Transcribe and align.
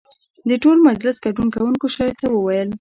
د 0.49 0.51
ټول 0.63 0.77
مجلس 0.89 1.15
ګډون 1.25 1.47
کوونکو 1.55 1.85
شاعر 1.95 2.13
ته 2.21 2.25
وویل. 2.31 2.69